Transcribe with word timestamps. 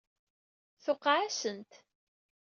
Tuqeɛ-asent. 0.83 1.71